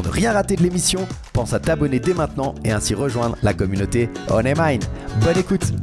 [0.00, 3.52] Pour ne rien rater de l'émission, pense à t'abonner dès maintenant et ainsi rejoindre la
[3.52, 4.80] communauté On Mine.
[5.22, 5.74] Bonne écoute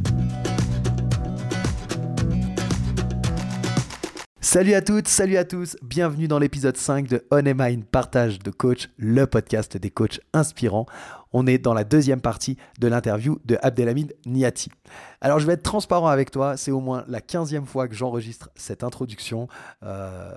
[4.41, 8.50] Salut à toutes, salut à tous, bienvenue dans l'épisode 5 de On Mine Partage de
[8.50, 10.88] Coach, le podcast des coachs inspirants.
[11.31, 14.72] On est dans la deuxième partie de l'interview de Abdelhamid Niati.
[15.22, 18.50] Alors je vais être transparent avec toi, c'est au moins la 15e fois que j'enregistre
[18.56, 19.47] cette introduction.
[19.84, 20.31] Euh,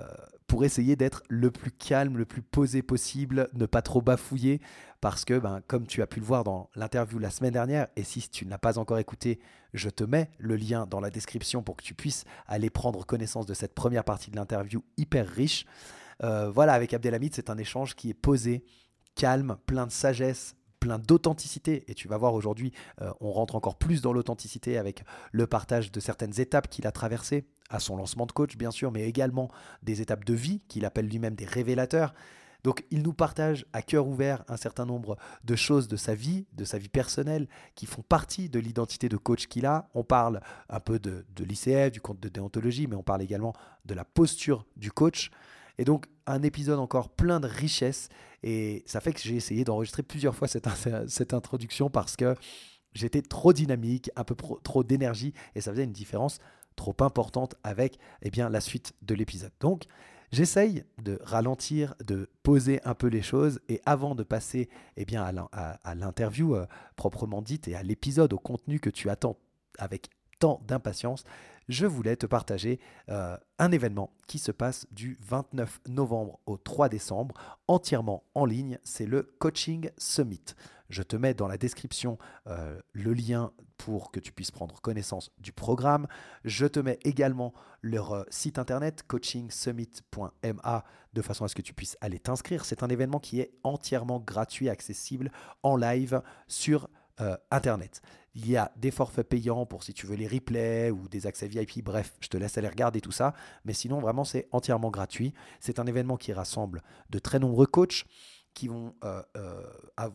[0.51, 4.59] pour essayer d'être le plus calme, le plus posé possible, ne pas trop bafouiller,
[4.99, 8.03] parce que, ben, comme tu as pu le voir dans l'interview la semaine dernière, et
[8.03, 9.39] si tu ne l'as pas encore écouté,
[9.73, 13.45] je te mets le lien dans la description pour que tu puisses aller prendre connaissance
[13.45, 15.65] de cette première partie de l'interview hyper riche.
[16.21, 18.65] Euh, voilà, avec Abdelhamid, c'est un échange qui est posé,
[19.15, 21.85] calme, plein de sagesse, plein d'authenticité.
[21.87, 25.93] Et tu vas voir aujourd'hui, euh, on rentre encore plus dans l'authenticité avec le partage
[25.93, 29.49] de certaines étapes qu'il a traversées, à son lancement de coach bien sûr, mais également
[29.81, 32.13] des étapes de vie qu'il appelle lui-même des révélateurs.
[32.63, 36.45] Donc il nous partage à cœur ouvert un certain nombre de choses de sa vie,
[36.53, 39.89] de sa vie personnelle, qui font partie de l'identité de coach qu'il a.
[39.95, 43.53] On parle un peu de, l'ICF, du compte de déontologie, mais on parle également
[43.85, 45.31] de la posture du coach.
[45.77, 48.09] Et donc un épisode encore plein de richesses.
[48.43, 52.35] Et ça fait que j'ai essayé d'enregistrer plusieurs fois cette introduction parce que
[52.93, 56.39] j'étais trop dynamique, un peu trop d'énergie, et ça faisait une différence
[56.75, 59.51] trop importante avec eh bien, la suite de l'épisode.
[59.59, 59.83] Donc,
[60.31, 65.95] j'essaye de ralentir, de poser un peu les choses, et avant de passer eh à
[65.95, 66.65] l'interview euh,
[66.95, 69.37] proprement dite et à l'épisode, au contenu que tu attends
[69.77, 70.09] avec
[70.39, 71.23] tant d'impatience,
[71.69, 76.89] je voulais te partager euh, un événement qui se passe du 29 novembre au 3
[76.89, 77.35] décembre,
[77.67, 78.77] entièrement en ligne.
[78.83, 80.43] C'est le Coaching Summit.
[80.91, 85.31] Je te mets dans la description euh, le lien pour que tu puisses prendre connaissance
[85.39, 86.05] du programme.
[86.43, 91.73] Je te mets également leur euh, site internet coachingsummit.ma de façon à ce que tu
[91.73, 92.65] puisses aller t'inscrire.
[92.65, 95.31] C'est un événement qui est entièrement gratuit, accessible
[95.63, 96.89] en live sur
[97.51, 98.01] Internet.
[98.33, 101.47] Il y a des forfaits payants pour si tu veux les replays ou des accès
[101.47, 101.83] VIP.
[101.83, 103.33] Bref, je te laisse aller regarder tout ça.
[103.65, 105.33] Mais sinon, vraiment, c'est entièrement gratuit.
[105.59, 108.05] C'est un événement qui rassemble de très nombreux coachs
[108.53, 109.63] qui vont, euh, euh,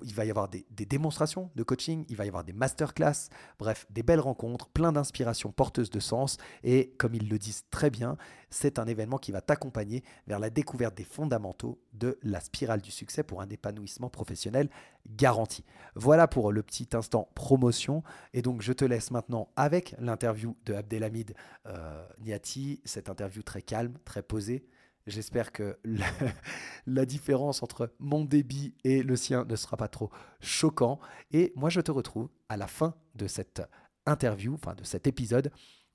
[0.03, 3.87] il va y avoir des, démonstrations de coaching, il va y avoir des masterclass, bref,
[3.91, 6.37] des belles rencontres, plein d'inspirations porteuses de sens.
[6.63, 8.17] Et comme ils le disent très bien,
[8.51, 12.91] c'est un événement qui va t'accompagner vers la découverte des fondamentaux de la spirale du
[12.91, 14.69] succès pour un épanouissement professionnel
[15.09, 15.65] garanti.
[15.95, 18.03] Voilà pour le petit instant promotion.
[18.35, 21.35] Et donc, je te laisse maintenant avec l'interview de Abdelhamid
[21.67, 24.67] euh, Niati, cette interview très calme, très posée
[25.07, 25.79] J'espère que
[26.87, 30.99] la, différence entre mon débit et le sien ne sera pas trop choquant.
[31.31, 33.63] Et moi, je te retrouve à la fin de cette
[34.05, 35.53] interview, enfin de cet épisode,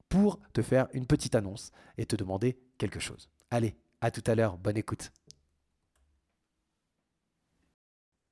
[0.07, 3.29] pour te faire une petite annonce et te demander quelque chose.
[3.49, 5.11] Allez, à tout à l'heure, bonne écoute.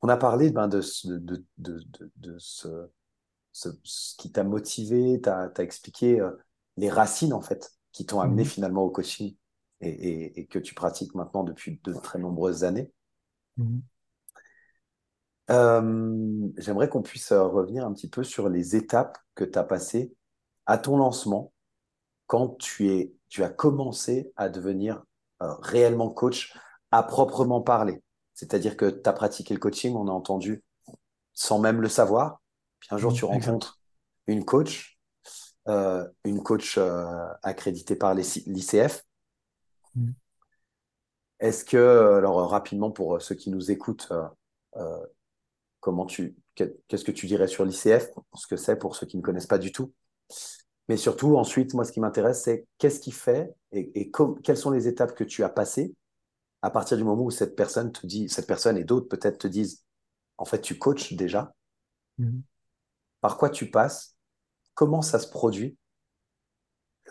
[0.01, 2.87] On a parlé ben, de, de, de, ce,
[4.17, 6.31] qui t'a motivé, tu as, expliqué euh,
[6.77, 9.35] les racines en fait qui t'ont amené mmh finalement au coaching
[9.81, 12.91] et, que tu pratiques maintenant depuis de très nombreuses années.
[13.57, 13.81] Mhm.
[15.49, 19.63] Euh, j'aimerais qu'on puisse euh, revenir un petit peu sur les étapes que tu as
[19.63, 20.13] passées
[20.67, 21.51] à ton lancement
[22.27, 25.03] quand tu, es, tu as commencé à devenir
[25.41, 26.55] euh, réellement coach
[26.91, 28.03] à proprement parler.
[28.35, 30.63] C'est-à-dire que tu as pratiqué le coaching, on a entendu,
[31.33, 32.41] sans même le savoir.
[32.79, 33.79] Puis un jour, tu rencontres
[34.27, 34.97] une coach,
[35.67, 36.79] une coach
[37.43, 39.03] accréditée par l'ICF,
[39.95, 40.11] Mm.
[41.39, 41.77] Est-ce que,
[42.17, 44.27] alors rapidement pour ceux qui nous écoutent, euh,
[44.75, 45.05] euh,
[45.79, 49.21] comment tu, qu'est-ce que tu dirais sur l'ICF, ce que c'est pour ceux qui ne
[49.21, 49.93] connaissent pas du tout
[50.89, 54.11] Mais surtout, ensuite, moi, ce qui m'intéresse, c'est qu'est-ce qui fait et,
[54.43, 55.93] quelles sont les étapes que tu as passées
[56.61, 59.47] à partir du moment où cette personne te dit, cette personne et d'autres peut-être te
[59.47, 59.85] disent,
[60.37, 61.53] en fait, tu coaches déjà.
[62.17, 62.39] Mm.
[63.21, 64.17] Par quoi tu passes?
[64.73, 65.77] Comment ça se produit?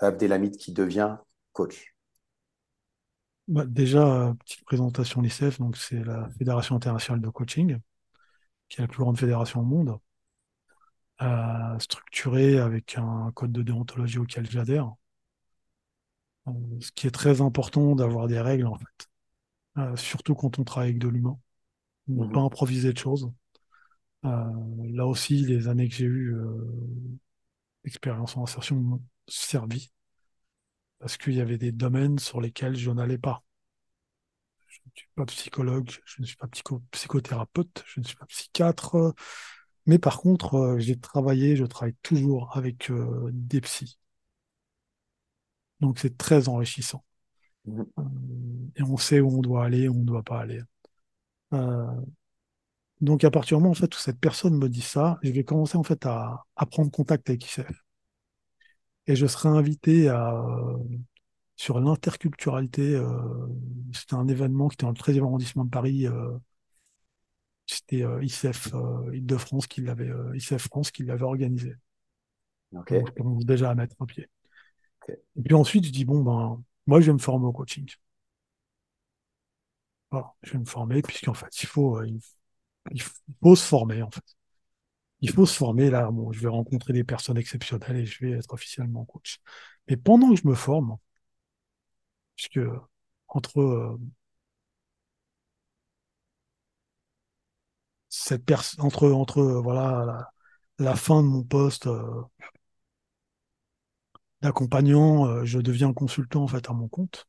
[0.01, 1.17] Abdelhamid qui devient
[1.53, 1.98] coach
[3.49, 7.79] Bah, déjà, petite présentation l'ICF, donc c'est la Fédération internationale de coaching,
[8.69, 9.99] qui est la plus grande fédération au monde,
[11.23, 14.93] euh, structurée avec un code de déontologie auquel j'adhère.
[16.49, 19.09] Euh, ce qui est très important d'avoir des règles, en fait,
[19.79, 21.39] Euh, surtout quand on travaille avec de l'humain.
[22.09, 22.33] Ne Mhm.
[22.33, 23.31] pas improviser de choses.
[24.25, 24.44] Euh,
[24.93, 26.49] là aussi, les années que j'ai eues euh,
[27.85, 29.91] d'expérience en insertion m'ont servi,
[31.00, 33.43] parce qu'il y avait des domaines sur lesquels je n'allais pas.
[34.69, 38.27] Je ne suis pas psychologue, je ne suis pas psycho- psychothérapeute, je ne suis pas
[38.27, 39.15] psychiatre,
[39.87, 43.99] mais par contre, euh, j'ai travaillé, je travaille toujours avec euh, des psys.
[45.81, 47.05] Donc c'est très enrichissant.
[47.67, 47.87] Mhm.
[47.99, 48.03] Euh,
[48.77, 50.62] et on sait où on doit aller, où on ne doit pas aller.
[51.55, 51.87] Euh,
[53.01, 55.44] donc à partir du moment en fait, où cette personne me dit ça, je vais
[55.44, 57.85] commencer en fait à, à prendre contact avec ICF.
[59.08, 60.76] Et je serai invité à, euh,
[61.56, 62.94] sur l'interculturalité.
[62.96, 63.49] euh,
[63.94, 66.06] c'était un événement qui était dans le 13e arrondissement de Paris.
[66.06, 66.38] euh,
[67.66, 71.75] c'était euh, ICF euh, Île-de-France qui l'avait, euh, ICF France qui l'avait organisé.
[72.72, 72.93] Ok.
[72.93, 74.28] Donc, je commence déjà à mettre un pied.
[75.02, 75.16] Ok.
[75.37, 77.88] Et puis ensuite, je dis, bon, ben, moi, je vais me former au coaching.
[80.10, 82.20] Voilà, je vais me former, puisqu'en fait, il faut, il
[83.43, 84.38] faut se former, en fait.
[85.20, 88.32] Il faut se former, là, bon, je vais rencontrer des personnes exceptionnelles et je vais
[88.32, 89.38] être officiellement coach.
[89.88, 90.97] Mais pendant que je me forme,
[92.37, 92.61] puisque
[93.29, 93.99] entre euh,
[98.09, 100.05] cette personne, entre, entre, voilà,
[100.79, 102.23] la, la fin de mon poste euh,
[104.43, 107.29] d'accompagnant, euh, je deviens consultant, en fait, à mon compte,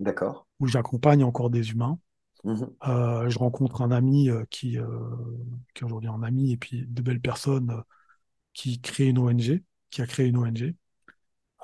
[0.00, 0.46] D'accord.
[0.60, 1.98] où j'accompagne encore des humains.
[2.46, 2.76] Mhm.
[2.86, 4.86] Euh, je rencontre un ami euh, qui, euh,
[5.74, 7.82] qui est aujourd'hui un ami et puis de belles personnes euh,
[8.54, 10.74] qui crée une ONG, qui a créé une ONG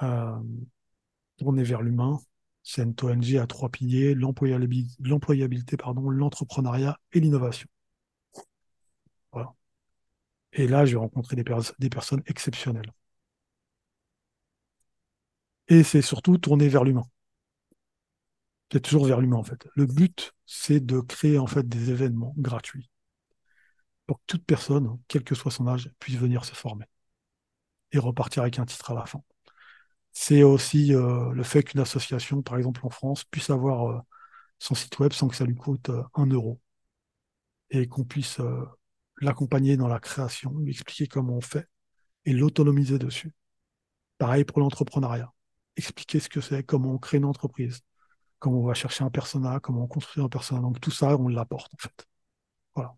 [0.02, 0.38] euh,
[1.38, 2.19] tournée vers l'humain.
[2.62, 7.69] C'est une ONG à trois piliers, l'employabilité, l'entrepreneuriat et l'innovation.
[9.32, 9.55] Voilà.
[10.55, 11.44] Et là, j'ai rencontré des,
[11.79, 12.93] des personnes exceptionnelles.
[15.67, 17.02] Et c'est surtout tourné vers l'humain.
[18.72, 19.69] C'est toujours vers l'humain, en fait.
[19.76, 22.90] Le but, c'est de créer, en fait, des événements gratuits
[24.06, 26.86] pour que toute personne, quel que soit son âge, puisse venir se former
[27.92, 29.22] et repartir avec un titre à la fin.
[30.12, 34.00] C'est aussi euh, le fait qu'une association, par exemple en France, puisse avoir euh,
[34.58, 36.60] son site web sans que ça lui coûte euh, un euro
[37.70, 38.38] et qu'on puisse
[39.22, 41.66] l'accompagner dans la création, lui expliquer comment on fait
[42.26, 43.32] et l'autonomiser dessus.
[44.19, 45.32] Pareil pour l'entrepreneuriat.
[45.76, 47.80] Expliquer ce que c'est, comment on crée une entreprise,
[48.42, 50.60] comment on va chercher un persona, comment on construit un persona.
[50.62, 52.06] Donc tout ça, on l'apporte en fait.
[52.76, 52.96] Voilà.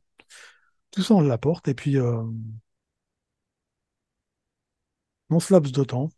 [0.93, 1.69] Tout ça, on l'apporte.
[1.69, 2.23] Et puis, euh,
[5.29, 6.09] dans ce laps de temps,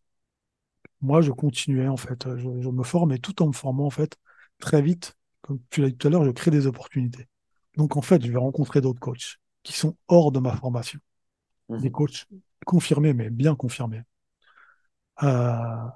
[1.00, 2.26] moi, je continuais en fait.
[2.36, 4.16] Je, je me formais tout en me formant en fait
[4.58, 5.14] très vite.
[5.42, 7.28] Comme tu l'as dit tout à l'heure, je crée des opportunités.
[7.76, 10.98] Donc en fait, je vais rencontrer d'autres coachs qui sont hors de ma formation.
[11.78, 11.92] Des Mhm.
[11.92, 12.26] coachs
[12.66, 14.02] confirmés, mais bien confirmés.
[15.22, 15.88] Euh,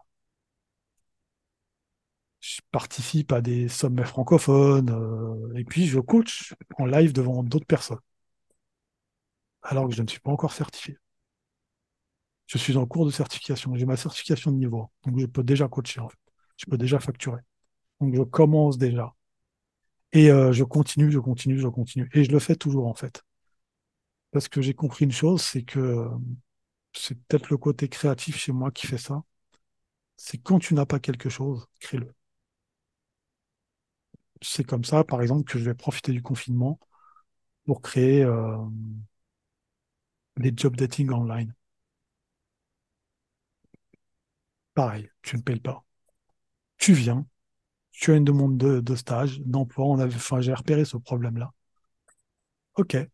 [2.40, 7.66] je participe à des sommets francophones euh, et puis je coach en live devant d'autres
[7.66, 8.00] personnes,
[9.62, 10.98] alors que je ne suis pas encore certifié.
[12.46, 13.74] Je suis en cours de certification.
[13.76, 16.18] J'ai ma certification de niveau, 1, donc je peux déjà coacher en fait.
[16.56, 17.40] Je peux déjà facturer.
[18.00, 19.14] Donc je commence déjà.
[20.12, 22.08] Et euh, je continue, je continue, je continue.
[22.14, 23.22] Et je le fais toujours en fait.
[24.32, 26.08] Parce que j'ai compris une chose, c'est que euh,
[26.94, 29.22] c'est peut-être le côté créatif chez moi qui fait ça.
[30.16, 32.14] C'est quand tu n'as pas quelque chose, crée-le.
[34.42, 36.78] C'est comme ça, par exemple, que je vais profiter du confinement
[37.66, 38.56] pour créer euh,
[40.38, 41.54] des job dating online.
[44.74, 45.84] Pareil, tu ne payes pas.
[46.78, 47.26] Tu viens,
[47.92, 49.86] tu as une demande de, stage, d'emploi.
[49.86, 51.52] On avait, j'ai repéré ce problème-là.
[52.76, 52.96] OK.
[52.96, 53.08] De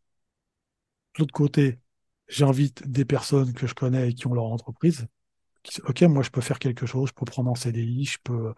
[1.18, 1.80] l'autre côté,
[2.28, 5.06] j'invite des personnes que je connais et qui ont leur entreprise.
[5.84, 7.08] OK, moi, je peux faire quelque chose.
[7.08, 8.54] Je peux prendre en CDI, je peux,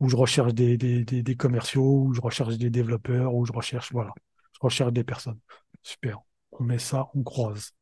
[0.00, 3.52] ou je recherche des, des, des, des commerciaux, ou je recherche des développeurs, ou je
[3.52, 4.12] recherche, voilà.
[4.54, 5.38] Je recherche des personnes.
[5.82, 6.20] Super.
[6.52, 7.72] On met ça, on croise.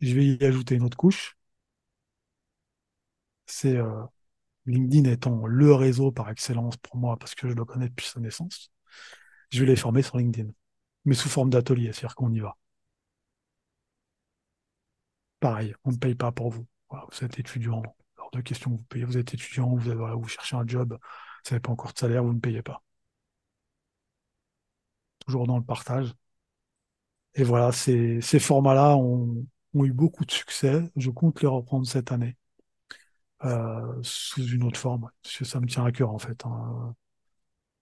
[0.00, 1.36] Je vais y ajouter une autre couche.
[3.46, 4.02] C'est euh,
[4.66, 8.20] LinkedIn étant le réseau par excellence pour moi parce que je le connais depuis sa
[8.20, 8.72] naissance.
[9.50, 10.50] Je vais les former sur LinkedIn,
[11.06, 12.56] mais sous forme d'atelier, c'est-à-dire qu'on y va.
[15.40, 16.64] Pareil, on ne paye pas pour vous.
[16.90, 17.82] Voilà, vous êtes étudiant,
[18.18, 19.04] hors de question que vous payez.
[19.04, 22.24] Vous êtes étudiant, vous, avez- vous cherchez un job, vous n'avez pas encore de salaire,
[22.24, 22.82] vous ne payez pas.
[25.24, 26.12] Toujours dans le partage.
[27.34, 30.82] Et voilà, ces, ces formats-là ont, ont eu beaucoup de succès.
[30.96, 32.36] Je compte les reprendre cette année.
[33.44, 36.44] euh, sous une autre forme, parce que ça me tient à cœur en fait.
[36.46, 36.94] hein.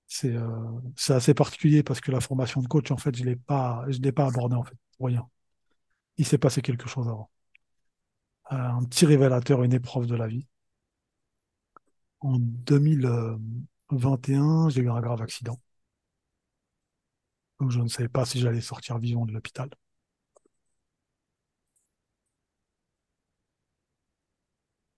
[0.09, 3.27] C'est euh, assez particulier parce que la formation de coach, en fait, je je
[4.03, 5.29] l'ai pas abordée en fait, pour rien.
[6.19, 7.31] Il s'est passé quelque chose avant.
[8.50, 10.49] Un petit révélateur, une épreuve de la vie.
[12.21, 15.59] En 2021, j'ai eu un grave accident.
[17.61, 19.69] Donc je ne savais pas si j'allais sortir vivant de l'hôpital.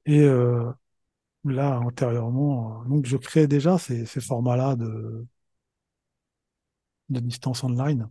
[0.07, 0.73] Et euh,
[1.45, 5.27] là, antérieurement, euh, donc je crée déjà ces, ces formats-là de,
[7.11, 8.09] de distance online.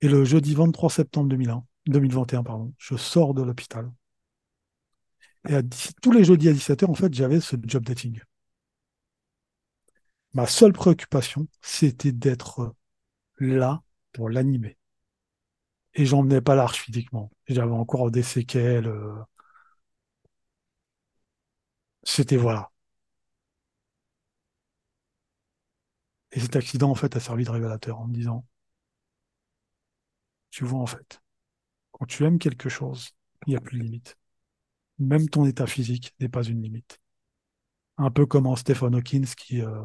[0.00, 3.92] Et le jeudi 23 septembre 2001, 2021, pardon, je sors de l'hôpital.
[5.48, 5.58] Et
[6.02, 8.20] tous les jeudis à 17h, en fait, j'avais ce job dating.
[10.34, 12.76] Ma seule préoccupation, c'était d'être
[13.40, 14.78] là pour l'animer.
[15.94, 17.30] Et j'en venais pas large physiquement.
[17.48, 18.86] J'avais encore des séquelles.
[18.86, 19.14] euh,
[22.04, 22.70] C'était voilà.
[26.30, 28.44] Et cet accident, en fait, a servi de révélateur en me disant,
[30.50, 31.20] tu vois, en fait,
[31.92, 33.10] quand tu aimes quelque chose,
[33.46, 34.18] il n'y a plus de limite.
[34.98, 37.00] Même ton état physique n'est pas une limite.
[37.98, 39.82] Un peu comme en Stephen Hawking qui, euh,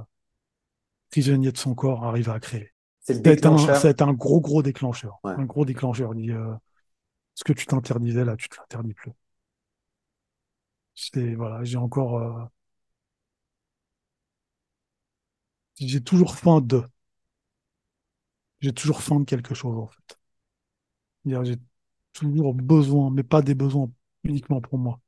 [1.09, 2.71] prisonnier de son corps, arrive à créer.
[2.99, 5.19] C'est un, un gros, gros déclencheur.
[5.23, 5.33] Ouais.
[5.33, 6.13] Un gros déclencheur.
[6.15, 6.53] Il euh,
[7.35, 9.11] ce que tu t'interdisais là, tu te l'interdis plus.
[10.95, 12.45] C'est, voilà, j'ai encore, euh,
[15.79, 16.81] j'ai toujours faim de,
[18.61, 20.17] j'ai toujours faim de quelque chose, en fait.
[21.25, 21.57] J'ai
[22.13, 23.91] toujours besoin, mais pas des besoins
[24.23, 24.99] uniquement pour moi.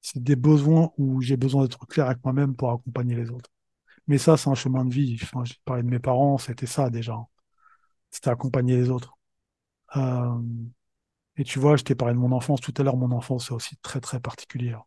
[0.00, 3.50] C'est des besoins où j'ai besoin d'être clair avec moi-même pour accompagner les autres.
[4.08, 5.18] Mais ça, c'est un chemin de vie.
[5.18, 5.26] J'ai
[5.64, 7.18] parlé de mes parents, c'était ça déjà.
[8.10, 9.16] C'était accompagner les autres.
[9.96, 10.40] Euh,
[11.36, 12.96] et tu vois, je t'ai parlé de mon enfance tout à l'heure.
[12.96, 14.84] Mon enfance, c'est aussi très, très particulière.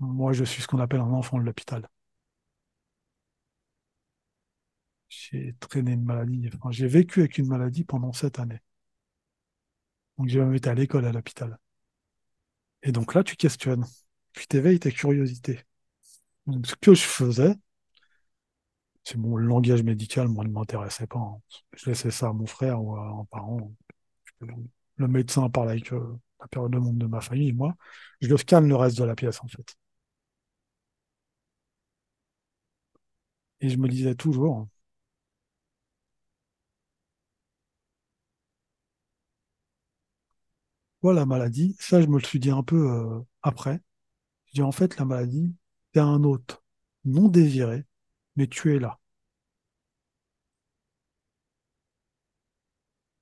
[0.00, 1.88] Moi, je suis ce qu'on appelle un enfant de l'hôpital.
[5.08, 6.50] J'ai traîné une maladie.
[6.70, 8.60] J'ai vécu avec une maladie pendant sept années.
[10.16, 11.58] Donc, j'ai même été à l'école à l'hôpital.
[12.82, 13.84] Et donc là, tu questionnes.
[14.32, 15.60] Puis t'éveilles ta curiosité.
[16.46, 17.54] Donc, ce que je faisais,
[19.04, 21.18] c'est bon, le langage médical, moi, ne m'intéressait pas.
[21.18, 21.40] hein.
[21.76, 23.72] Je laissais ça à mon frère ou à un parent.
[24.96, 27.74] Le médecin parle avec euh, la période de monde de ma famille, moi,
[28.22, 29.76] je le scanne le reste de la pièce, en fait.
[33.62, 34.68] Et je me disais toujours,
[41.12, 41.76] la maladie?
[41.80, 43.80] Ça, je me le suis dit un peu euh, après.
[44.48, 45.54] Je dis en fait, la maladie,
[45.92, 46.62] t'es un hôte
[47.06, 47.84] non désiré,
[48.36, 49.00] mais tu es là.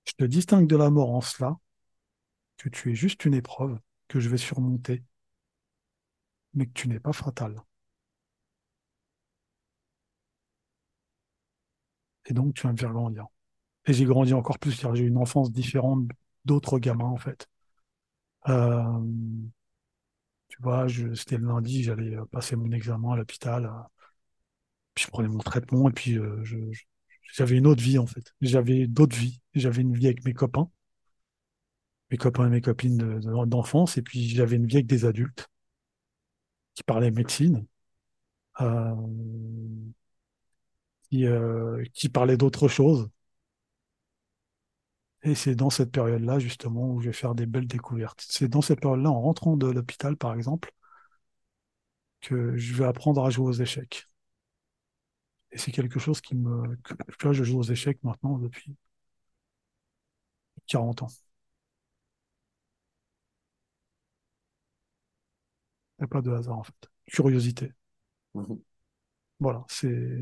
[0.04, 1.56] Je te distingue de la mort en cela,
[2.58, 5.02] que tu es juste une épreuve que je vais surmonter,
[6.54, 7.56] mais que tu n'es pas fatal.
[12.26, 13.26] Et donc, tu vas me faire grandir.
[13.86, 16.08] Et j'ai grandi encore plus, car j'ai une enfance différente
[16.46, 17.49] d'autres gamins, en fait.
[18.48, 19.00] Euh,
[20.48, 23.70] tu vois, c'était le lundi, j'allais euh, passer mon examen à l'hôpital,
[24.94, 26.42] puis je prenais mon traitement, et puis euh,
[27.34, 28.34] j'avais une autre vie, en fait.
[28.40, 29.40] J'avais d'autres vies.
[29.54, 30.70] J'avais une vie avec mes copains,
[32.12, 35.06] mes copains et mes copines de- de- d'enfance, et puis j'avais une vie avec des
[35.06, 35.48] adultes
[36.74, 37.66] qui parlaient médecine,
[38.60, 38.94] euh,
[41.10, 43.08] qui, euh, qui parlaient d'autres choses.
[45.22, 48.22] Et c'est dans cette période-là, justement, où je vais faire des belles découvertes.
[48.28, 50.72] C'est dans cette période-là, en rentrant de l'hôpital, par exemple,
[52.22, 54.06] que je vais apprendre à jouer aux échecs.
[55.52, 56.74] Et c'est quelque chose qui me...
[56.82, 58.74] que- vois, je joue aux échecs maintenant depuis
[60.66, 61.10] 40 ans.
[65.98, 66.74] Il n'y a pas de hasard, en fait.
[67.06, 67.72] Curiosité.
[68.34, 68.60] Mhm.
[69.40, 70.18] Voilà, c'est...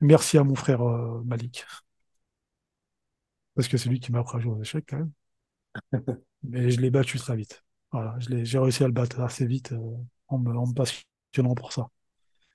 [0.00, 1.64] Merci à mon frère euh, Malik.
[3.54, 5.12] Parce que c'est lui qui m'a appris à jouer aux échecs, quand même.
[6.42, 7.62] Mais je l'ai battu très vite.
[7.92, 9.96] Voilà, j'ai réussi à le battre assez vite euh,
[10.28, 11.88] en me, en me passionnant pour ça.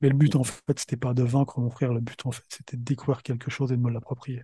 [0.01, 1.93] Mais le but, en fait, c'était pas de vaincre mon frère.
[1.93, 4.43] Le but, en fait, c'était de découvrir quelque chose et de me l'approprier.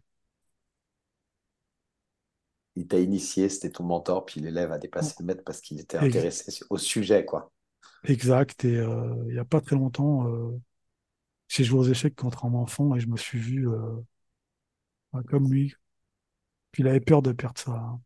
[2.75, 5.97] Il t'a initié, c'était ton mentor, puis l'élève a dépassé le maître parce qu'il était
[5.97, 7.51] intéressé au sujet, quoi.
[8.05, 8.63] Exact.
[8.63, 10.57] Et euh, il n'y a pas très longtemps, euh,
[11.49, 13.67] j'ai joué aux échecs contre un enfant et je me suis vu
[15.11, 15.75] bah, comme lui.
[16.77, 17.97] Il avait peur de perdre sa.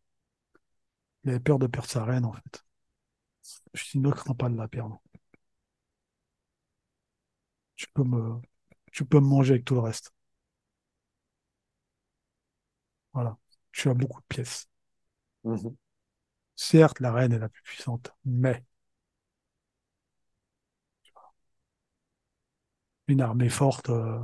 [1.25, 2.63] Il avait peur de perdre sa reine, en fait.
[3.75, 4.99] Je ne crains pas de la perdre.
[7.77, 8.41] Tu peux me.
[8.91, 10.13] Tu peux me manger avec tout le reste.
[13.13, 13.37] Voilà.
[13.71, 14.69] Tu as beaucoup de pièces.
[15.43, 15.75] Mhm.
[16.57, 18.63] Certes, la reine est la plus puissante, mais
[23.07, 24.19] une armée forte, euh,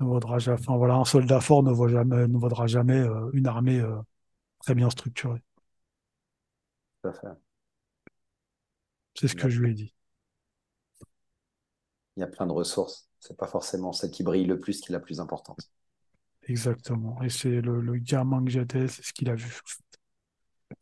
[0.00, 3.30] ne vaudra jamais, enfin voilà, un soldat fort ne vaut jamais, ne vaudra jamais euh,
[3.32, 3.96] une armée euh,
[4.60, 5.40] très bien structurée.
[7.02, 7.28] Tout à fait.
[9.14, 9.94] C'est ce que je lui ai dit.
[12.18, 13.08] Il y a plein de ressources.
[13.18, 15.70] C'est pas forcément celle qui brille le plus qui est la plus importante.
[16.48, 17.22] Exactement.
[17.22, 19.60] Et c'est le, le gamin que j'étais, c'est ce qu'il a vu.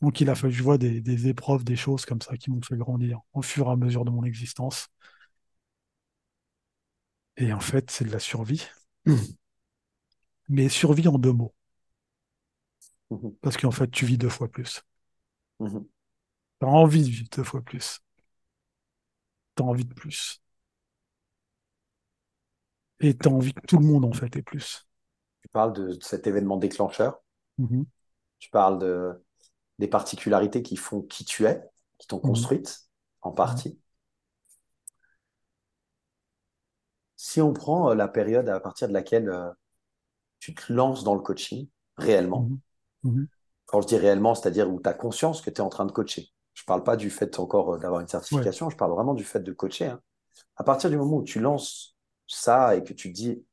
[0.00, 2.62] Donc il a fallu, je vois des, des épreuves, des choses comme ça qui m'ont
[2.62, 4.88] fait grandir au fur et à mesure de mon existence.
[7.38, 8.62] Et en fait, c'est de la survie.
[10.48, 11.54] Mais survie en deux mots.
[13.10, 13.36] Mhm.
[13.40, 14.82] Parce qu'en fait, tu vis deux fois plus.
[15.58, 15.86] Mhm.
[16.58, 18.00] T'as envie de vivre deux fois plus.
[19.54, 20.40] T'as envie de plus.
[23.00, 24.86] Et t'as envie que tout le monde, en fait, ait plus.
[25.40, 27.22] Tu parles de cet événement déclencheur.
[27.58, 27.86] Mhm.
[28.38, 29.24] Tu parles de,
[29.78, 31.62] des particularités qui font qui tu es,
[31.98, 32.88] qui t'ont construite
[33.22, 33.80] en partie.
[37.16, 39.50] Si on prend euh, la période à partir de laquelle euh,
[40.40, 42.52] tu te lances dans le coaching réellement,
[43.02, 43.12] Mhm.
[43.12, 43.26] Mhm.
[43.66, 45.92] quand je dis réellement, c'est-à-dire où tu as conscience que tu es en train de
[45.92, 46.28] coacher.
[46.54, 49.40] Je parle pas du fait encore euh, d'avoir une certification, je parle vraiment du fait
[49.40, 49.86] de coacher.
[49.86, 50.00] hein.
[50.56, 51.96] À partir du moment où tu lances
[52.26, 53.44] ça et que tu te dis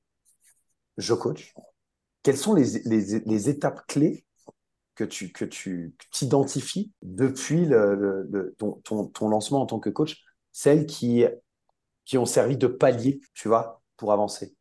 [0.97, 1.53] je coach,
[2.23, 4.25] quelles sont les, les- les étapes clés
[4.95, 9.79] que tu que tu t'identifies depuis le, le- le- ton, ton, ton lancement en tant
[9.79, 11.25] que coach, celles qui,
[12.05, 14.55] qui ont servi de palier, tu vois, pour avancer.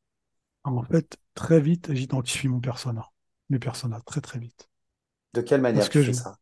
[0.64, 3.08] En fait, très vite, j'identifie mon persona.
[3.48, 4.68] Mes personas, très très vite.
[5.34, 6.38] De quelle manière Parce tu que fais je- ça?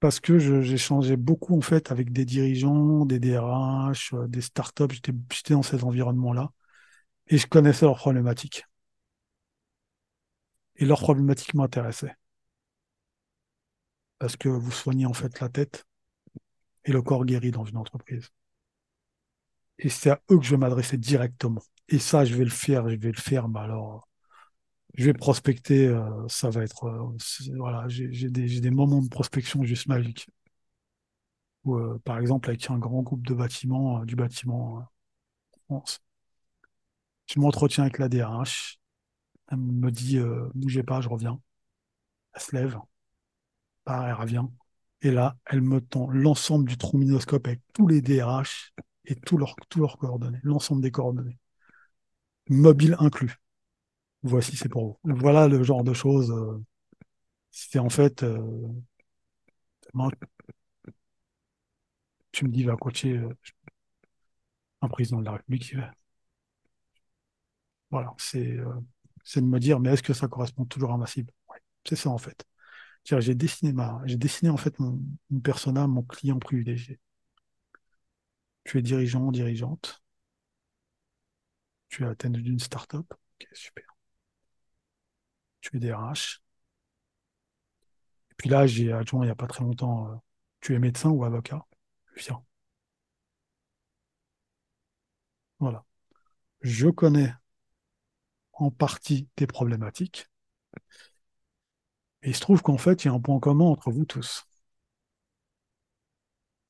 [0.00, 4.84] Parce que j'ai changé beaucoup, en fait, avec des dirigeants, des DRH, euh, des startups.
[4.92, 6.50] J'étais, j'étais dans ces environnements-là.
[7.28, 8.64] Et je connaissais leurs problématiques.
[10.74, 12.16] Et leurs problématiques m'intéressaient.
[14.20, 15.84] Parce que vous soignez, en fait, la tête
[16.84, 18.30] et le corps guéri dans une entreprise.
[19.80, 21.62] Et c'est à eux que je vais m'adresser directement.
[21.88, 24.08] Et ça, je vais le faire, je vais le faire, mais alors,
[24.94, 29.64] je vais prospecter, euh, ça va être, euh, voilà, j'ai des, des moments de prospection
[29.64, 30.28] juste magiques.
[31.66, 34.86] Euh, par exemple, avec un grand groupe de bâtiments, du bâtiment
[35.66, 36.00] France,
[37.26, 38.78] je m'entretiens avec la DRH,
[39.50, 40.18] elle me dit,
[40.54, 41.40] bougez pas, je reviens.
[42.34, 42.78] Elle se lève,
[43.84, 44.44] part, elle revient.
[45.02, 48.72] Et là, elle me tend l'ensemble du trombinoscope avec tous les DRH
[49.16, 49.56] tous leurs,
[49.98, 51.38] coordonnées, l'ensemble des coordonnées,
[52.48, 53.36] mobile inclus.
[54.24, 54.98] Voici, c'est pour vous.
[55.16, 56.30] Voilà le genre de choses.
[56.32, 56.62] euh,
[57.52, 58.40] c'est en fait, euh,
[62.32, 63.28] tu me dis, va coacher euh,
[64.82, 65.74] un président de la République.
[65.76, 65.80] euh,
[67.90, 68.56] Voilà, c'est
[69.42, 71.32] de me dire, mais est-ce que ça correspond toujours à ma cible?
[71.86, 72.44] C'est ça en fait.
[73.04, 75.00] J'ai dessiné ma, dessiné en fait mon
[75.44, 77.00] persona, mon client privilégié.
[78.70, 80.00] Tu es dirigeant, dirigeante.
[81.90, 83.12] Tu es à tête d'une start-up.
[83.12, 83.84] Ok, super.
[85.62, 86.40] Tu es DRH.
[88.30, 90.16] Et puis là, j'ai adjoint il n'y a pas très longtemps, euh,
[90.60, 91.66] tu es médecin ou avocat?
[92.16, 92.42] Viens.
[95.60, 95.84] Voilà.
[96.62, 97.34] Je connais
[98.52, 100.28] en partie tes problématiques.
[102.22, 104.46] Et il se trouve qu'en fait, il y a un point commun entre vous tous.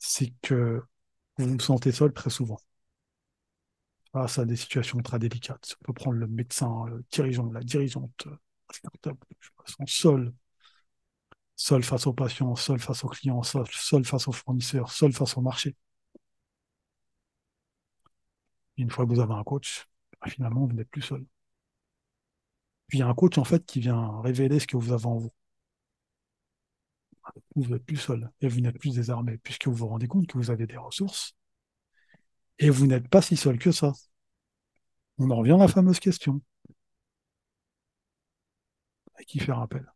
[0.00, 0.82] C'est que
[1.44, 2.58] vous vous sentez seul très souvent.
[4.12, 5.76] Face à des situations très délicates.
[5.80, 8.26] On peut prendre le médecin, le dirigeant, la dirigeante,
[8.72, 9.16] start-up,
[9.66, 10.32] sont seuls.
[11.56, 15.36] Seuls face aux patients, seuls face aux clients, seuls, seuls face aux fournisseurs, seuls face
[15.36, 15.76] au marché.
[18.76, 19.86] Une fois que vous avez un coach,
[20.20, 21.24] bah, finalement, vous n'êtes plus seul.
[22.88, 25.06] Puis il y a un coach, en fait, qui vient révéler ce que vous avez
[25.06, 25.32] en vous.
[27.56, 30.38] Vous n'êtes plus seul et vous n'êtes plus désarmé, puisque vous vous rendez compte que
[30.38, 31.34] vous avez des ressources
[32.58, 33.92] et vous n'êtes pas si seul que ça.
[35.18, 36.40] On en revient à la fameuse question.
[39.14, 39.86] À qui faire appel?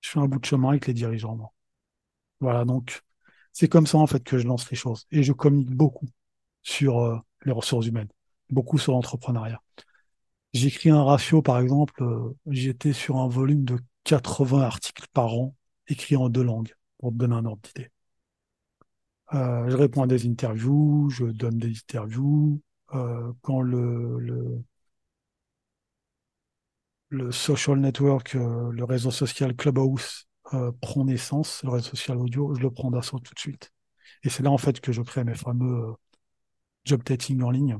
[0.00, 1.52] Je fais un bout de chemin avec les dirigeants.
[2.40, 3.02] Voilà, donc
[3.52, 5.06] c'est comme ça en fait que je lance les choses.
[5.10, 6.06] Et je communique beaucoup
[6.62, 8.10] sur euh, les ressources humaines,
[8.50, 9.62] beaucoup sur l'entrepreneuriat.
[10.54, 15.54] J'écris un ratio, par exemple, euh, j'étais sur un volume de 80 articles par an,
[15.86, 17.90] écrits en deux langues, pour te donner un ordre d'idée.
[19.34, 22.60] Euh, je réponds à des interviews, je donne des interviews.
[22.94, 24.62] Euh, quand le, le,
[27.08, 32.54] le social network, euh, le réseau social Clubhouse euh, prend naissance, le réseau social audio,
[32.54, 33.72] je le prends d'assaut tout de suite.
[34.24, 35.94] Et c'est là en fait que je crée mes fameux
[36.84, 37.78] job dating en ligne.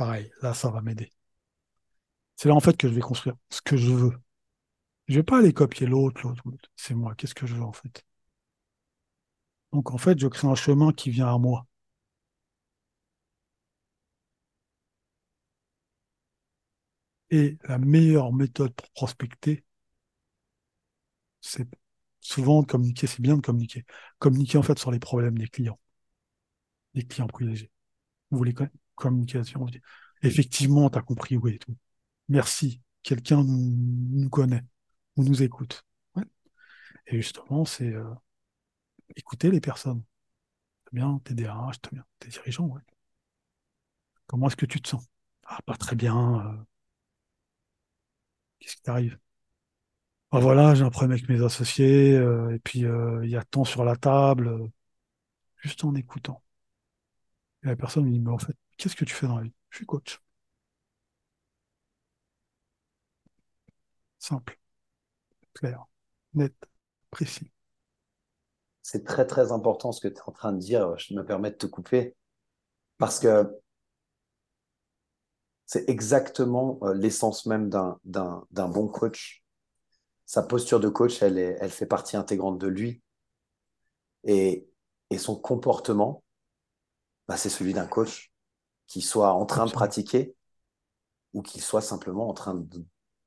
[0.00, 1.12] Pareil, là ça va m'aider.
[2.34, 4.12] C'est là en fait que je vais construire ce que je veux.
[5.08, 6.70] Je vais pas aller copier l'autre, l'autre, l'autre.
[6.76, 7.14] C'est moi.
[7.16, 8.04] Qu'est-ce que je veux en fait?
[9.72, 11.66] Donc en fait, je crée un chemin qui vient à moi.
[17.30, 19.64] Et la meilleure méthode pour prospecter,
[21.42, 21.68] c'est
[22.20, 23.84] souvent de communiquer, c'est bien de communiquer.
[24.18, 25.78] Communiquer en fait sur les problèmes des clients,
[26.94, 27.70] des clients privilégiés.
[28.30, 28.54] Vous voulez
[29.00, 29.66] communication,
[30.22, 31.76] effectivement, tu as compris, oui, et tout.
[32.28, 34.64] Merci, quelqu'un nous, connaît
[35.16, 35.84] ou nous écoute.
[37.06, 38.04] Et justement, c'est euh,
[39.16, 40.02] écouter les personnes.
[40.92, 42.82] bien, tes DRH, bien, tes dirigeants, ouais.
[44.26, 45.04] Comment est-ce que tu te sens?
[45.44, 46.40] Ah, pas très bien.
[46.46, 46.64] Euh.
[48.58, 49.18] Qu'est-ce qui t'arrive?
[50.32, 53.64] Ah, voilà, j'ai un problème avec mes associés, euh, et puis il y a tant
[53.64, 54.70] sur la table,
[55.62, 56.42] juste en écoutant.
[57.62, 59.52] Et la personne me dit, mais en fait, qu'est-ce que tu fais dans la vie?
[59.70, 60.20] Je suis coach.
[64.18, 64.56] Simple,
[65.54, 65.86] clair,
[66.34, 66.54] net,
[67.10, 67.52] précis.
[68.82, 70.96] C'est très très important ce que tu es en train de dire.
[70.98, 72.14] Je me permets de te couper
[72.98, 73.50] parce que
[75.66, 78.00] c'est exactement euh, l'essence même d'un
[78.68, 79.44] bon coach.
[80.26, 83.02] Sa posture de coach, elle, est, elle fait partie intégrante de lui.
[84.24, 84.66] Et,
[85.10, 86.24] et son comportement,
[87.28, 88.29] bah, c'est celui d'un coach
[88.90, 90.34] qui soit en train de pratiquer
[91.32, 92.60] ou qui soit simplement en train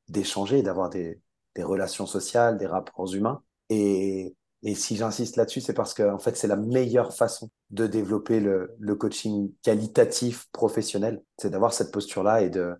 [0.10, 1.22] d'échanger, d'avoir des,
[1.56, 3.42] des, relations sociales, des rapports humains.
[3.70, 7.88] Et, et si j'insiste là-dessus, c'est parce que en fait, c'est la meilleure façon de
[7.88, 12.76] développer le, le coaching qualitatif professionnel, c'est d'avoir cette posture-là et de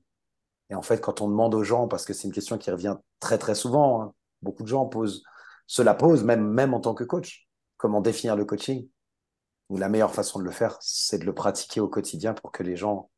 [0.70, 2.96] et en fait, quand on demande aux gens, parce que c'est une question qui revient
[3.20, 5.24] très très souvent, hein, beaucoup de gens posent,
[5.68, 7.48] se la posent même même en tant que coach.
[7.78, 8.90] Comment définir le coaching
[9.78, 12.76] la meilleure façon de le faire, c'est de le pratiquer au quotidien pour que les
[12.76, 13.10] gens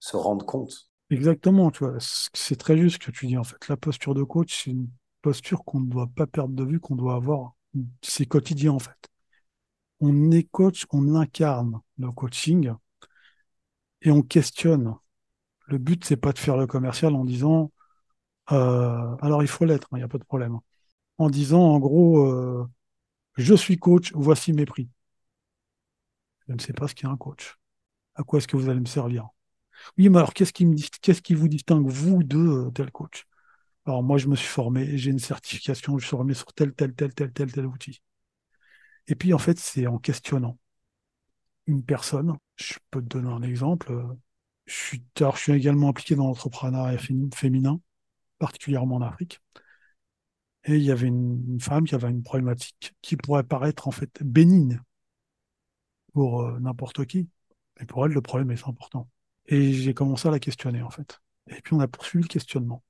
[0.00, 0.90] se rendent compte.
[1.10, 3.68] Exactement, tu vois, c'est très juste ce que tu dis en fait.
[3.68, 4.88] La posture de coach, c'est une
[5.20, 7.54] posture qu'on ne doit pas perdre de vue, qu'on doit avoir.
[8.02, 8.96] C'est quotidien en fait.
[10.00, 12.72] On est coach, on incarne le coaching
[14.02, 14.94] et on questionne.
[15.66, 17.72] Le but, c'est pas de faire le commercial en disant
[18.52, 20.58] euh, alors il faut l'être, il n'y a pas de problème.
[21.18, 22.66] En disant en gros, euh,
[23.36, 24.88] je suis coach, voici mes prix.
[26.52, 27.56] Je ne sais pas ce qu'est un coach.
[28.14, 29.28] À quoi est-ce que vous allez me servir?
[29.96, 30.64] Oui, mais alors qu'est-ce qui,
[31.34, 33.24] vous distingue, vous, de euh, tel coach?
[33.86, 36.94] Alors moi, je me suis formé, j'ai une certification, je suis formé sur tel, tel,
[36.94, 38.02] tel, tel, tel, tel outil.
[39.06, 40.58] Et puis, en fait, c'est en questionnant
[41.66, 42.36] une personne.
[42.56, 43.90] Je peux te donner un exemple.
[44.66, 45.02] Je suis,
[45.48, 46.98] également impliqué dans l'entrepreneuriat
[47.34, 47.80] féminin,
[48.38, 49.40] particulièrement en Afrique.
[50.64, 54.22] Et il y avait une, femme qui avait une problématique qui pourrait paraître en fait
[54.22, 54.80] bénigne
[56.12, 57.28] pour euh, n'importe qui.
[57.80, 59.08] Mais pour elle, le problème est important.
[59.46, 61.20] Et j'ai commencé à la questionner, en fait.
[61.48, 62.82] Et puis on a poursuivi le questionnement.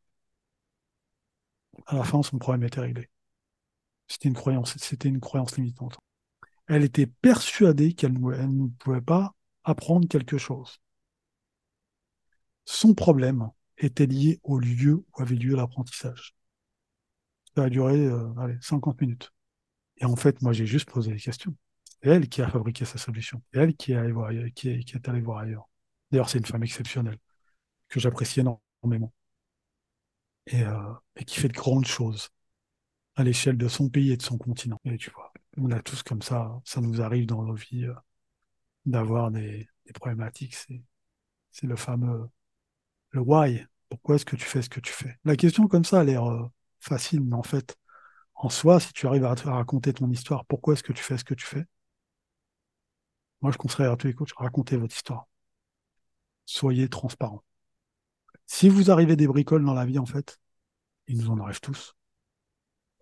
[1.87, 3.09] À la fin, son problème était réglé.
[4.09, 5.99] C'était une croyance, c'était une croyance limitante.
[6.67, 10.79] Elle était persuadée qu'elle ne pouvait pas apprendre quelque chose.
[12.65, 16.35] Son problème était lié au lieu où avait lieu l'apprentissage.
[17.57, 19.33] Ça a duré euh, allez, 50 minutes.
[19.99, 21.55] Et en fait, moi, j'ai juste posé des questions.
[22.03, 23.43] Elle qui a fabriqué sa solution.
[23.53, 24.29] Elle qui est, allée voir,
[25.39, 25.69] ailleurs.
[26.11, 27.19] D'ailleurs, c'est une femme exceptionnelle,
[27.89, 29.13] que j'apprécie énormément.
[30.47, 32.31] Et, euh, et, qui fait de grandes choses
[33.15, 34.81] à l'échelle de son pays et de son continent.
[34.85, 37.95] Et tu vois, on a tous comme ça, ça nous arrive dans nos vies euh,
[38.85, 40.57] d'avoir des, problématiques.
[40.57, 40.83] C'est,
[41.51, 42.29] c'est le fameux
[43.11, 43.65] le why.
[43.89, 45.19] Pourquoi est-ce que tu fais ce que tu fais?
[45.25, 47.77] La question comme ça a l'air euh, facile, mais en fait,
[48.35, 51.19] en soi, si tu arrives à, à raconter ton histoire, pourquoi est-ce que tu fais
[51.19, 51.67] ce que tu fais
[53.43, 55.27] moi, je conseillerais à tous les coachs, racontez votre histoire.
[56.47, 57.43] Soyez transparent.
[58.47, 60.39] Si vous arrivez des bricoles dans la vie, en fait,
[61.09, 61.97] il nous en arrive tous.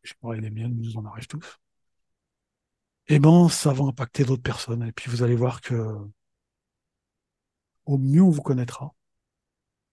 [0.03, 1.59] Je parle les miennes, il nous en arrive tous.
[3.09, 4.83] Eh ben, ça va impacter d'autres personnes.
[4.85, 5.75] Et puis, vous allez voir que,
[7.85, 8.95] au mieux on vous connaîtra,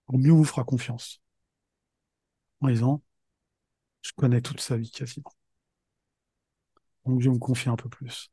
[0.08, 1.22] au mieux on vous fera confiance.
[2.62, 3.02] En disant,
[4.02, 5.32] je connais toute sa vie quasiment.
[7.06, 8.32] Donc, je me confier un peu plus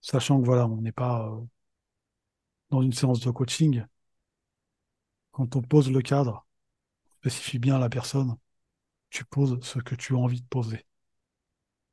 [0.00, 1.40] sachant que voilà, on n'est pas euh,
[2.70, 3.84] dans une séance de coaching.
[5.32, 6.46] Quand on pose le cadre,
[7.04, 8.36] on spécifie bien la personne,
[9.10, 10.86] tu poses ce que tu as envie de poser.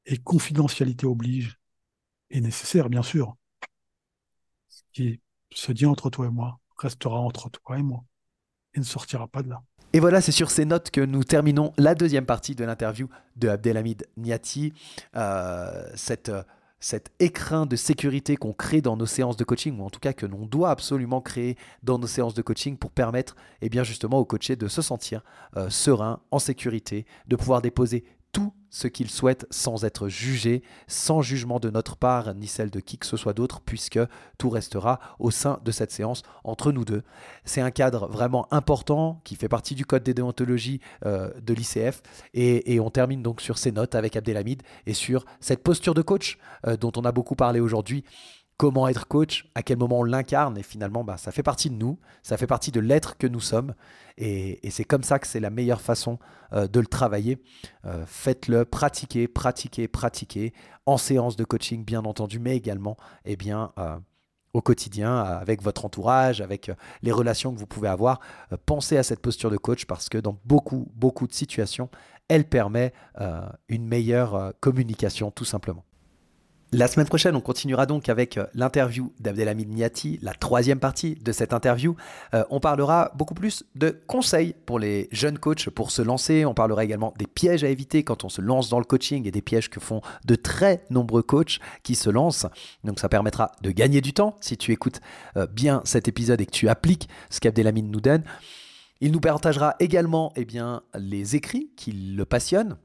[0.05, 1.59] Et confidentialité oblige,
[2.29, 3.35] est nécessaire, bien sûr.
[4.69, 8.03] Ce qui se dit entre toi et moi restera entre toi et moi
[8.73, 9.63] et ne sortira pas de là.
[9.93, 13.47] Et voilà, c'est sur ces notes que nous terminons la deuxième partie de l'interview de
[13.47, 14.73] Abdelhamid Niati.
[15.15, 16.31] Euh, cette
[16.79, 20.13] cet écrin de sécurité qu'on crée dans nos séances de coaching, ou en tout cas
[20.13, 24.19] que l'on doit absolument créer dans nos séances de coaching pour permettre eh bien justement
[24.19, 25.23] aux coachés de se sentir
[25.55, 28.03] euh, serein, en sécurité, de pouvoir déposer
[28.37, 32.79] tous ce qu'ils souhaitent sans être jugés, sans jugement de notre part ni celle de
[32.79, 33.99] qui que ce soit d'autre, puisque
[34.37, 37.01] tout restera au sein de cette séance entre nous deux.
[37.45, 42.03] C'est un cadre vraiment important qui fait partie du code des déontologies euh, de l'ICF
[42.35, 46.37] et, on termine donc sur ces notes avec Abdelhamid et sur cette posture de coach
[46.67, 48.03] euh, dont on a beaucoup parlé aujourd'hui
[48.57, 51.75] comment être coach, à quel moment on l'incarne, et finalement, bah, ça fait partie de
[51.75, 53.75] nous, ça fait partie de l'être que nous sommes,
[54.17, 56.17] et, c'est comme ça que c'est la meilleure façon
[56.53, 57.37] euh, de le travailler.
[57.85, 60.53] Euh, faites-le, pratiquez, pratiquez, pratiquez,
[60.87, 63.97] en séance de coaching, bien entendu, mais également, eh bien, euh,
[64.53, 66.71] au quotidien, avec votre entourage, avec
[67.03, 68.21] les relations que vous pouvez avoir.
[68.65, 71.89] pensez à cette posture de coach parce que dans beaucoup, beaucoup de situations,
[72.27, 72.91] elle permet
[73.67, 75.83] une meilleure communication, tout simplement.
[76.73, 81.31] La semaine prochaine, on continuera donc avec euh, l'interview d'Abdelhamid Niati, la troisième partie de
[81.31, 81.95] cette interview.
[82.33, 86.43] Euh, on parlera beaucoup plus de conseils pour les jeunes coachs pour se lancer.
[86.43, 89.31] On parlera également des pièges à éviter quand on se lance dans le coaching et
[89.31, 92.47] des pièges que font de très nombreux coachs qui se lancent.
[92.83, 94.99] Donc ça permettra de gagner du temps si tu écoutes
[95.37, 98.25] euh, bien cet épisode et que tu appliques ce qu'Abdelhamid nous donne.
[98.99, 102.75] Il nous partagera également eh bien, les écrits qui le passionnent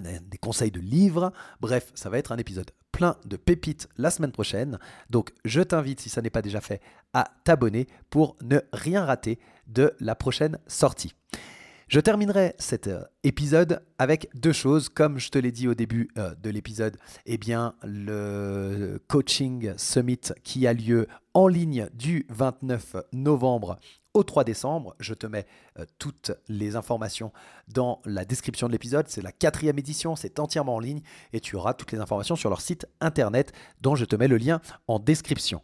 [0.00, 1.32] des conseils de livres.
[1.60, 4.78] Bref, ça va être un épisode plein de pépites la semaine prochaine.
[5.10, 6.80] Donc je t'invite, si ça n'est pas déjà fait,
[7.12, 11.12] à t'abonner pour ne rien rater de la prochaine sortie.
[11.88, 14.88] Je terminerai cet euh, épisode avec deux choses.
[14.88, 20.32] Comme je te l'ai dit au début euh, de l'épisode, eh bien, le coaching summit
[20.42, 23.78] qui a lieu en ligne du 29 novembre
[24.16, 24.94] au 3 décembre.
[24.98, 25.46] Je te mets
[25.78, 27.32] euh, toutes les informations
[27.68, 29.06] dans la description de l'épisode.
[29.08, 31.02] C'est la quatrième édition, c'est entièrement en ligne
[31.34, 33.52] et tu auras toutes les informations sur leur site internet
[33.82, 35.60] dont je te mets le lien en description.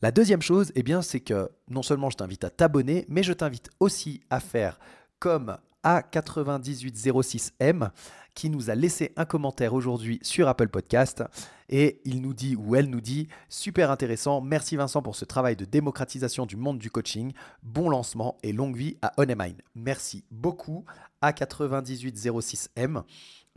[0.00, 3.32] La deuxième chose, eh bien, c'est que non seulement je t'invite à t'abonner, mais je
[3.32, 4.78] t'invite aussi à faire
[5.18, 7.90] comme A9806M
[8.38, 11.24] qui nous a laissé un commentaire aujourd'hui sur Apple Podcast
[11.68, 15.56] et il nous dit ou elle nous dit super intéressant, merci Vincent pour ce travail
[15.56, 17.32] de démocratisation du monde du coaching,
[17.64, 19.56] bon lancement et longue vie à Onemine.
[19.74, 20.84] Merci beaucoup
[21.20, 23.02] A9806M.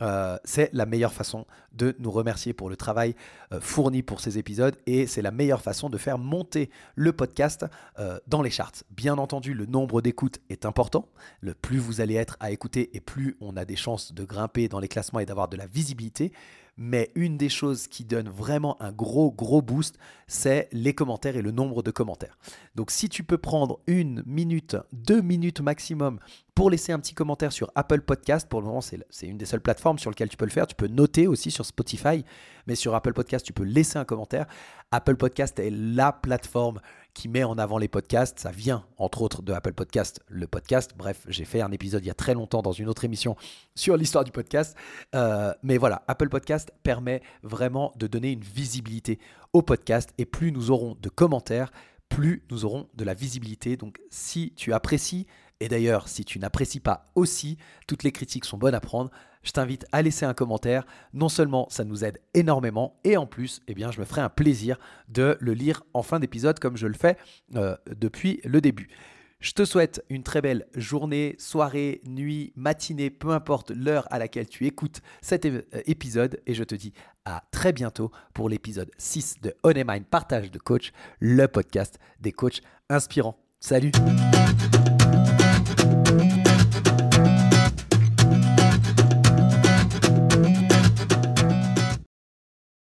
[0.02, 3.14] Euh, c'est la meilleure façon de nous remercier pour le travail
[3.52, 7.64] euh, fourni pour ces épisodes et c'est la meilleure façon de faire monter le podcast
[7.98, 8.82] euh, dans les charts.
[8.90, 11.08] Bien entendu, le nombre d'écoutes est important.
[11.40, 14.68] Le plus vous allez être à écouter et plus on a des chances de grimper
[14.68, 16.32] dans les classements et d'avoir de la visibilité.
[16.76, 21.42] Mais une des choses qui donne vraiment un gros, gros boost, c'est les commentaires et
[21.42, 22.38] le nombre de commentaires.
[22.74, 26.18] Donc si tu peux prendre une minute, deux minutes maximum
[26.54, 29.60] pour laisser un petit commentaire sur Apple Podcast, pour le moment c'est une des seules
[29.60, 32.24] plateformes sur lesquelles tu peux le faire, tu peux noter aussi sur Spotify,
[32.66, 34.46] mais sur Apple Podcast tu peux laisser un commentaire.
[34.90, 36.80] Apple Podcast est la plateforme
[37.14, 38.38] qui met en avant les podcasts.
[38.38, 40.92] Ça vient, entre autres, de Apple Podcast, le podcast.
[40.96, 43.36] Bref, j'ai fait un épisode il y a très longtemps dans une autre émission
[43.74, 44.76] sur l'histoire du podcast.
[45.14, 49.18] Euh, mais voilà, Apple Podcast permet vraiment de donner une visibilité
[49.52, 50.12] au podcast.
[50.18, 51.72] Et plus nous aurons de commentaires,
[52.08, 53.76] plus nous aurons de la visibilité.
[53.76, 55.26] Donc si tu apprécies,
[55.62, 59.10] et d'ailleurs si tu n'apprécies pas aussi, toutes les critiques sont bonnes à prendre
[59.42, 60.86] je t'invite à laisser un commentaire.
[61.12, 64.28] Non seulement ça nous aide énormément, et en plus, eh bien, je me ferai un
[64.28, 67.16] plaisir de le lire en fin d'épisode comme je le fais
[67.56, 68.88] euh, depuis le début.
[69.40, 74.48] Je te souhaite une très belle journée, soirée, nuit, matinée, peu importe l'heure à laquelle
[74.48, 75.48] tu écoutes cet
[75.86, 76.92] épisode et je te dis
[77.24, 82.30] à très bientôt pour l'épisode 6 de On Mind Partage de Coach, le podcast des
[82.30, 83.36] coachs inspirants.
[83.58, 83.90] Salut